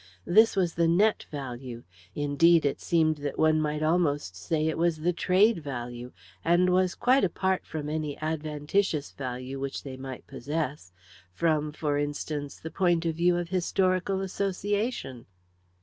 [0.25, 1.83] This was the net value
[2.15, 6.11] indeed, it seemed that one might almost say it was the trade value,
[6.43, 10.91] and was quite apart from any adventitious value which they might possess,
[11.35, 15.27] from, for instance, the point of view of historical association.